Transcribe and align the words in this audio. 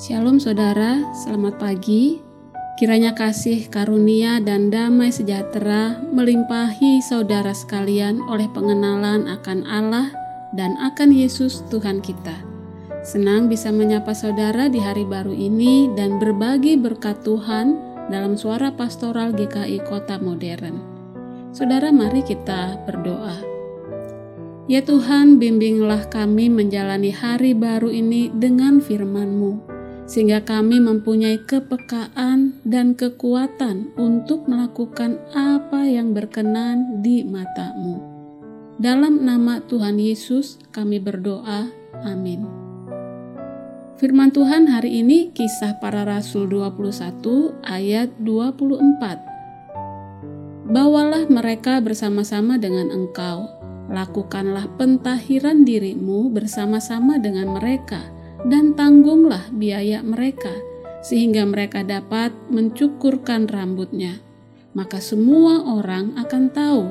Shalom 0.00 0.40
saudara, 0.40 1.04
selamat 1.12 1.60
pagi. 1.60 2.24
Kiranya 2.80 3.12
kasih 3.12 3.68
karunia 3.68 4.40
dan 4.40 4.72
damai 4.72 5.12
sejahtera 5.12 6.00
melimpahi 6.08 7.04
saudara 7.04 7.52
sekalian 7.52 8.24
oleh 8.24 8.48
pengenalan 8.48 9.28
akan 9.28 9.60
Allah 9.68 10.08
dan 10.56 10.80
akan 10.80 11.12
Yesus 11.12 11.60
Tuhan 11.68 12.00
kita. 12.00 12.32
Senang 13.04 13.52
bisa 13.52 13.68
menyapa 13.68 14.16
saudara 14.16 14.72
di 14.72 14.80
hari 14.80 15.04
baru 15.04 15.36
ini 15.36 15.92
dan 15.92 16.16
berbagi 16.16 16.80
berkat 16.80 17.20
Tuhan 17.20 17.76
dalam 18.08 18.40
suara 18.40 18.72
pastoral 18.72 19.36
GKI 19.36 19.84
Kota 19.84 20.16
Modern. 20.16 20.80
Saudara, 21.52 21.92
mari 21.92 22.24
kita 22.24 22.88
berdoa. 22.88 23.36
Ya 24.64 24.80
Tuhan, 24.80 25.36
bimbinglah 25.36 26.08
kami 26.08 26.48
menjalani 26.48 27.12
hari 27.12 27.52
baru 27.52 27.92
ini 27.92 28.32
dengan 28.32 28.80
firman-Mu 28.80 29.79
sehingga 30.10 30.42
kami 30.42 30.82
mempunyai 30.82 31.46
kepekaan 31.46 32.58
dan 32.66 32.98
kekuatan 32.98 33.94
untuk 33.94 34.50
melakukan 34.50 35.22
apa 35.30 35.86
yang 35.86 36.10
berkenan 36.10 36.98
di 36.98 37.22
matamu. 37.22 38.02
Dalam 38.82 39.22
nama 39.22 39.62
Tuhan 39.62 40.02
Yesus 40.02 40.58
kami 40.74 40.98
berdoa, 40.98 41.70
amin. 42.02 42.42
Firman 44.02 44.34
Tuhan 44.34 44.66
hari 44.66 44.98
ini 44.98 45.30
kisah 45.30 45.78
para 45.78 46.02
rasul 46.02 46.50
21 46.50 47.62
ayat 47.62 48.10
24. 48.18 50.74
Bawalah 50.74 51.30
mereka 51.30 51.78
bersama-sama 51.78 52.58
dengan 52.58 52.90
engkau, 52.90 53.46
lakukanlah 53.86 54.74
pentahiran 54.74 55.62
dirimu 55.62 56.34
bersama-sama 56.34 57.22
dengan 57.22 57.54
mereka, 57.54 58.18
dan 58.46 58.72
tanggunglah 58.72 59.52
biaya 59.52 60.00
mereka, 60.00 60.52
sehingga 61.04 61.44
mereka 61.44 61.84
dapat 61.84 62.32
mencukurkan 62.48 63.48
rambutnya. 63.48 64.20
Maka 64.72 65.02
semua 65.02 65.66
orang 65.66 66.14
akan 66.14 66.44
tahu 66.54 66.82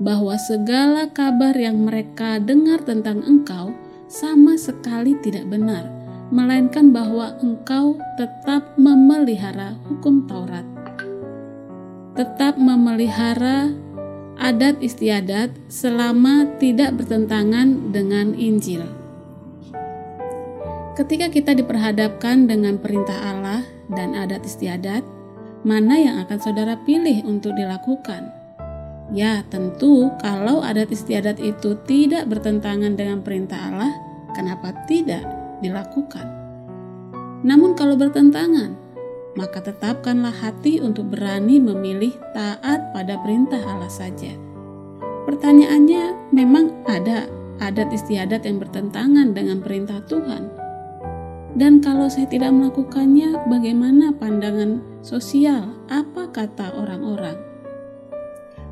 bahwa 0.00 0.34
segala 0.40 1.12
kabar 1.12 1.54
yang 1.54 1.86
mereka 1.86 2.40
dengar 2.40 2.82
tentang 2.82 3.22
engkau 3.22 3.70
sama 4.10 4.58
sekali 4.58 5.14
tidak 5.22 5.46
benar, 5.46 5.86
melainkan 6.34 6.90
bahwa 6.90 7.38
engkau 7.38 7.94
tetap 8.18 8.74
memelihara 8.74 9.78
hukum 9.86 10.26
Taurat. 10.26 10.66
Tetap 12.18 12.58
memelihara 12.58 13.70
adat 14.40 14.82
istiadat 14.82 15.52
selama 15.70 16.48
tidak 16.58 16.98
bertentangan 16.98 17.94
dengan 17.94 18.34
Injil. 18.34 18.99
Ketika 21.00 21.32
kita 21.32 21.56
diperhadapkan 21.56 22.44
dengan 22.44 22.76
perintah 22.76 23.16
Allah 23.32 23.64
dan 23.88 24.12
adat 24.12 24.44
istiadat, 24.44 25.00
mana 25.64 25.96
yang 25.96 26.20
akan 26.20 26.36
saudara 26.36 26.76
pilih 26.84 27.24
untuk 27.24 27.56
dilakukan? 27.56 28.28
Ya, 29.08 29.40
tentu 29.48 30.12
kalau 30.20 30.60
adat 30.60 30.92
istiadat 30.92 31.40
itu 31.40 31.72
tidak 31.88 32.28
bertentangan 32.28 33.00
dengan 33.00 33.24
perintah 33.24 33.56
Allah, 33.56 33.88
kenapa 34.36 34.76
tidak 34.84 35.24
dilakukan? 35.64 36.28
Namun 37.48 37.72
kalau 37.80 37.96
bertentangan, 37.96 38.76
maka 39.40 39.64
tetapkanlah 39.64 40.36
hati 40.36 40.84
untuk 40.84 41.16
berani 41.16 41.56
memilih 41.64 42.12
taat 42.36 42.92
pada 42.92 43.16
perintah 43.24 43.64
Allah 43.64 43.88
saja. 43.88 44.36
Pertanyaannya, 45.24 46.28
memang 46.36 46.84
ada 46.84 47.24
adat 47.56 47.88
istiadat 47.88 48.44
yang 48.44 48.60
bertentangan 48.60 49.32
dengan 49.32 49.64
perintah 49.64 50.04
Tuhan? 50.04 50.69
Dan 51.58 51.82
kalau 51.82 52.06
saya 52.06 52.30
tidak 52.30 52.54
melakukannya, 52.54 53.34
bagaimana 53.50 54.14
pandangan 54.14 54.78
sosial? 55.02 55.74
Apa 55.90 56.30
kata 56.30 56.78
orang-orang? 56.78 57.50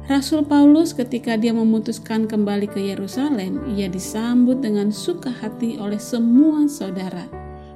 Rasul 0.08 0.40
Paulus 0.46 0.96
ketika 0.96 1.36
dia 1.36 1.52
memutuskan 1.52 2.24
kembali 2.24 2.64
ke 2.64 2.80
Yerusalem, 2.80 3.60
ia 3.76 3.92
disambut 3.92 4.64
dengan 4.64 4.88
suka 4.88 5.28
hati 5.28 5.76
oleh 5.76 6.00
semua 6.00 6.64
saudara. 6.64 7.28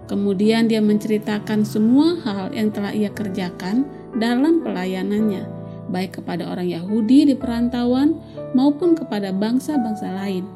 Kemudian 0.09 0.65
dia 0.65 0.81
menceritakan 0.81 1.61
semua 1.67 2.17
hal 2.25 2.49
yang 2.57 2.73
telah 2.73 2.97
ia 2.97 3.13
kerjakan 3.13 3.85
dalam 4.17 4.65
pelayanannya, 4.65 5.45
baik 5.93 6.25
kepada 6.25 6.49
orang 6.49 6.73
Yahudi 6.73 7.29
di 7.29 7.35
perantauan 7.37 8.17
maupun 8.57 8.97
kepada 8.97 9.29
bangsa-bangsa 9.29 10.17
lain. 10.17 10.49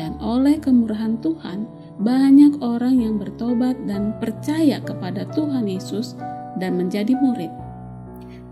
Dan 0.00 0.16
oleh 0.24 0.56
kemurahan 0.56 1.20
Tuhan, 1.20 1.68
banyak 1.98 2.62
orang 2.62 3.02
yang 3.02 3.18
bertobat 3.18 3.74
dan 3.86 4.14
percaya 4.22 4.78
kepada 4.78 5.26
Tuhan 5.34 5.66
Yesus 5.66 6.14
dan 6.58 6.78
menjadi 6.78 7.14
murid. 7.18 7.50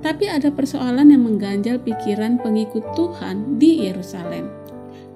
Tapi 0.03 0.29
ada 0.31 0.51
persoalan 0.51 1.15
yang 1.15 1.25
mengganjal 1.25 1.81
pikiran 1.83 2.43
pengikut 2.43 2.83
Tuhan 2.95 3.59
di 3.59 3.87
Yerusalem. 3.87 4.51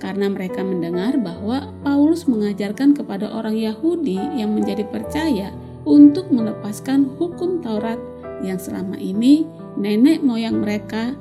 Karena 0.00 0.32
mereka 0.32 0.64
mendengar 0.64 1.20
bahwa 1.20 1.68
Paulus 1.84 2.24
mengajarkan 2.24 2.96
kepada 2.96 3.28
orang 3.28 3.54
Yahudi 3.54 4.16
yang 4.40 4.56
menjadi 4.56 4.88
percaya 4.88 5.52
untuk 5.84 6.32
melepaskan 6.32 7.04
hukum 7.20 7.60
Taurat 7.60 8.00
yang 8.40 8.56
selama 8.56 8.96
ini 8.96 9.44
nenek 9.76 10.24
moyang 10.24 10.64
mereka 10.64 11.12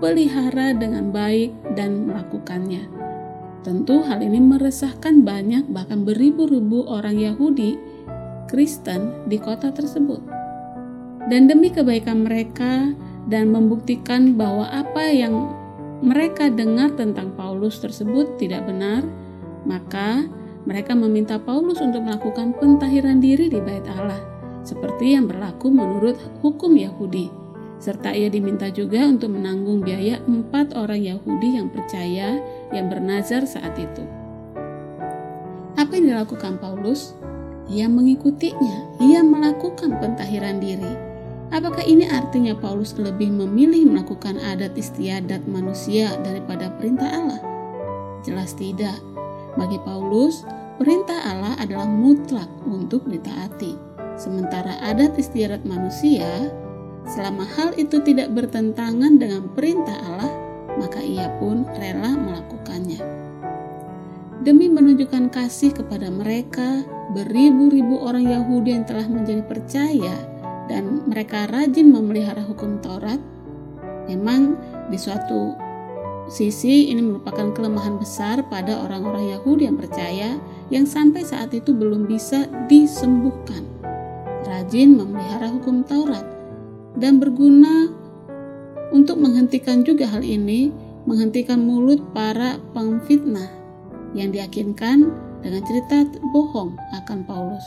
pelihara 0.00 0.72
dengan 0.72 1.12
baik 1.12 1.52
dan 1.76 2.08
melakukannya. 2.08 3.03
Tentu 3.64 4.04
hal 4.04 4.20
ini 4.20 4.44
meresahkan 4.44 5.24
banyak 5.24 5.72
bahkan 5.72 6.04
beribu-ribu 6.04 6.84
orang 6.84 7.16
Yahudi 7.16 7.80
Kristen 8.44 9.24
di 9.24 9.40
kota 9.40 9.72
tersebut. 9.72 10.20
Dan 11.32 11.48
demi 11.48 11.72
kebaikan 11.72 12.28
mereka 12.28 12.92
dan 13.24 13.48
membuktikan 13.48 14.36
bahwa 14.36 14.68
apa 14.68 15.08
yang 15.08 15.48
mereka 16.04 16.52
dengar 16.52 16.92
tentang 16.92 17.32
Paulus 17.32 17.80
tersebut 17.80 18.36
tidak 18.36 18.68
benar, 18.68 19.00
maka 19.64 20.28
mereka 20.68 20.92
meminta 20.92 21.40
Paulus 21.40 21.80
untuk 21.80 22.04
melakukan 22.04 22.52
pentahiran 22.60 23.16
diri 23.24 23.48
di 23.48 23.64
bait 23.64 23.88
Allah, 23.88 24.20
seperti 24.60 25.16
yang 25.16 25.24
berlaku 25.24 25.72
menurut 25.72 26.20
hukum 26.44 26.76
Yahudi 26.76 27.44
serta 27.84 28.16
ia 28.16 28.32
diminta 28.32 28.72
juga 28.72 29.04
untuk 29.04 29.34
menanggung 29.36 29.84
biaya 29.84 30.22
empat 30.24 30.72
orang 30.72 31.04
Yahudi 31.04 31.60
yang 31.60 31.68
percaya 31.68 32.40
yang 32.70 32.88
bernazar 32.88 33.44
saat 33.44 33.74
itu. 33.76 34.04
Apa 35.74 35.90
yang 35.98 36.14
dilakukan 36.14 36.56
Paulus? 36.62 37.18
Ia 37.68 37.88
mengikutinya, 37.88 39.00
ia 39.00 39.24
melakukan 39.24 39.96
pentahiran 39.98 40.60
diri. 40.60 40.94
Apakah 41.50 41.84
ini 41.84 42.04
artinya 42.08 42.52
Paulus 42.56 42.94
lebih 42.96 43.32
memilih 43.32 43.88
melakukan 43.88 44.36
adat 44.40 44.76
istiadat 44.76 45.44
manusia 45.48 46.14
daripada 46.22 46.72
perintah 46.76 47.08
Allah? 47.08 47.42
Jelas 48.22 48.52
tidak. 48.56 48.96
Bagi 49.56 49.80
Paulus, 49.82 50.44
perintah 50.76 51.20
Allah 51.24 51.54
adalah 51.60 51.88
mutlak 51.88 52.48
untuk 52.68 53.06
ditaati. 53.08 53.76
Sementara 54.14 54.78
adat 54.82 55.18
istiadat 55.18 55.66
manusia 55.66 56.52
Selama 57.04 57.44
hal 57.44 57.76
itu 57.76 58.00
tidak 58.00 58.32
bertentangan 58.32 59.20
dengan 59.20 59.52
perintah 59.52 59.92
Allah, 60.08 60.23
Demi 64.44 64.68
menunjukkan 64.68 65.32
kasih 65.32 65.72
kepada 65.72 66.12
mereka, 66.12 66.84
beribu-ribu 67.16 67.96
orang 68.04 68.28
Yahudi 68.28 68.76
yang 68.76 68.84
telah 68.84 69.08
menjadi 69.08 69.40
percaya 69.40 70.12
dan 70.68 71.00
mereka 71.08 71.48
rajin 71.48 71.88
memelihara 71.88 72.44
hukum 72.44 72.76
Taurat, 72.84 73.16
memang 74.04 74.60
di 74.92 75.00
suatu 75.00 75.56
sisi 76.28 76.92
ini 76.92 77.00
merupakan 77.00 77.56
kelemahan 77.56 77.96
besar 77.96 78.44
pada 78.52 78.84
orang-orang 78.84 79.32
Yahudi 79.32 79.64
yang 79.64 79.80
percaya 79.80 80.36
yang 80.68 80.84
sampai 80.84 81.24
saat 81.24 81.48
itu 81.56 81.72
belum 81.72 82.04
bisa 82.04 82.44
disembuhkan. 82.68 83.64
Rajin 84.44 84.92
memelihara 84.92 85.48
hukum 85.56 85.88
Taurat 85.88 86.28
dan 87.00 87.16
berguna 87.16 87.88
untuk 88.92 89.16
menghentikan 89.24 89.88
juga 89.88 90.04
hal 90.04 90.20
ini, 90.20 90.68
menghentikan 91.08 91.64
mulut 91.64 92.04
para 92.12 92.60
pengfitnah 92.76 93.63
yang 94.14 94.30
diyakinkan 94.30 95.10
dengan 95.42 95.62
cerita 95.66 96.06
bohong 96.32 96.78
akan 97.04 97.26
Paulus. 97.28 97.66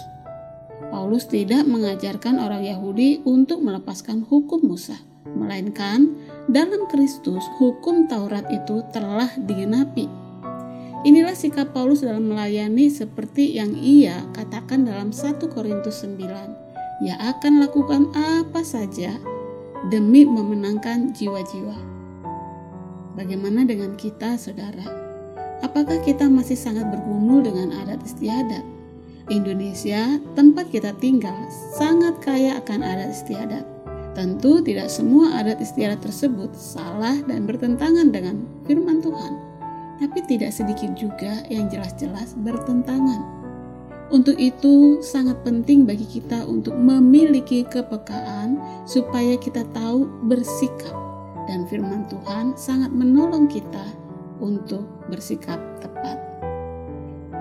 Paulus 0.88 1.28
tidak 1.28 1.68
mengajarkan 1.68 2.40
orang 2.40 2.64
Yahudi 2.64 3.22
untuk 3.28 3.60
melepaskan 3.62 4.24
hukum 4.26 4.64
Musa, 4.64 4.98
melainkan 5.28 6.16
dalam 6.48 6.88
Kristus 6.88 7.44
hukum 7.60 8.08
Taurat 8.08 8.48
itu 8.48 8.82
telah 8.96 9.30
digenapi. 9.36 10.08
Inilah 11.06 11.38
sikap 11.38 11.76
Paulus 11.76 12.02
dalam 12.02 12.32
melayani 12.32 12.90
seperti 12.90 13.54
yang 13.54 13.78
ia 13.78 14.26
katakan 14.34 14.88
dalam 14.88 15.14
1 15.14 15.38
Korintus 15.54 16.02
9 16.02 16.66
ia 17.06 17.14
akan 17.22 17.62
lakukan 17.62 18.10
apa 18.18 18.66
saja 18.66 19.14
demi 19.94 20.26
memenangkan 20.26 21.14
jiwa-jiwa. 21.14 21.78
Bagaimana 23.14 23.66
dengan 23.66 23.94
kita, 23.94 24.38
saudara? 24.38 25.07
Apakah 25.66 25.98
kita 26.06 26.30
masih 26.30 26.54
sangat 26.54 26.86
bergumul 26.94 27.42
dengan 27.42 27.74
adat 27.74 27.98
istiadat? 28.06 28.62
Indonesia, 29.28 30.22
tempat 30.38 30.70
kita 30.70 30.94
tinggal, 31.02 31.36
sangat 31.74 32.22
kaya 32.22 32.62
akan 32.62 32.86
adat 32.86 33.10
istiadat. 33.12 33.66
Tentu 34.14 34.62
tidak 34.62 34.94
semua 34.94 35.34
adat 35.42 35.58
istiadat 35.58 36.06
tersebut 36.06 36.54
salah 36.54 37.18
dan 37.26 37.50
bertentangan 37.50 38.14
dengan 38.14 38.46
firman 38.70 39.02
Tuhan, 39.02 39.34
tapi 39.98 40.22
tidak 40.30 40.54
sedikit 40.54 40.94
juga 40.94 41.42
yang 41.50 41.66
jelas-jelas 41.74 42.38
bertentangan. 42.38 43.26
Untuk 44.14 44.38
itu, 44.38 45.02
sangat 45.04 45.42
penting 45.42 45.84
bagi 45.84 46.06
kita 46.06 46.46
untuk 46.46 46.78
memiliki 46.78 47.66
kepekaan 47.66 48.62
supaya 48.86 49.36
kita 49.42 49.66
tahu 49.74 50.06
bersikap, 50.30 50.96
dan 51.50 51.66
firman 51.66 52.06
Tuhan 52.08 52.54
sangat 52.56 52.94
menolong 52.94 53.50
kita 53.52 53.84
untuk 54.40 54.86
bersikap 55.10 55.60
tepat. 55.80 56.18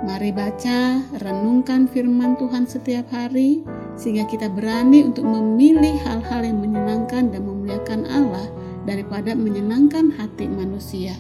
Mari 0.07 0.31
baca, 0.31 1.03
renungkan 1.19 1.91
firman 1.91 2.39
Tuhan 2.39 2.63
setiap 2.69 3.11
hari, 3.11 3.67
sehingga 3.99 4.29
kita 4.29 4.47
berani 4.53 5.03
untuk 5.03 5.27
memilih 5.27 5.99
hal-hal 6.05 6.47
yang 6.47 6.63
menyenangkan 6.63 7.33
dan 7.33 7.43
memuliakan 7.43 8.07
Allah 8.07 8.47
daripada 8.87 9.35
menyenangkan 9.35 10.15
hati 10.15 10.47
manusia. 10.47 11.17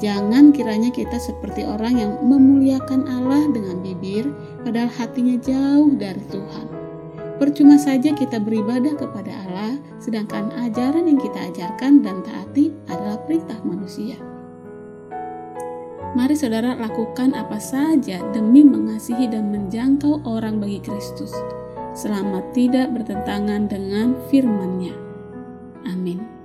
Jangan 0.00 0.50
kiranya 0.50 0.90
kita 0.90 1.20
seperti 1.20 1.62
orang 1.62 2.00
yang 2.00 2.12
memuliakan 2.26 3.06
Allah 3.06 3.44
dengan 3.52 3.84
bibir, 3.84 4.26
padahal 4.66 4.90
hatinya 4.90 5.36
jauh 5.38 5.92
dari 5.94 6.24
Tuhan. 6.32 6.66
Percuma 7.38 7.76
saja 7.76 8.10
kita 8.16 8.40
beribadah 8.40 8.96
kepada 8.98 9.30
Allah, 9.46 9.78
sedangkan 10.00 10.50
ajaran 10.64 11.06
yang 11.06 11.20
kita 11.20 11.54
ajarkan 11.54 12.02
dan 12.02 12.24
taati 12.24 12.74
adalah 12.88 13.20
perintah 13.28 13.60
manusia. 13.62 14.31
Mari 16.12 16.36
saudara 16.36 16.76
lakukan 16.76 17.32
apa 17.32 17.56
saja 17.56 18.20
demi 18.36 18.60
mengasihi 18.60 19.32
dan 19.32 19.48
menjangkau 19.48 20.20
orang 20.28 20.60
bagi 20.60 20.84
Kristus, 20.84 21.32
selama 21.96 22.44
tidak 22.52 22.92
bertentangan 22.92 23.64
dengan 23.64 24.12
firman-Nya. 24.28 24.92
Amin. 25.88 26.41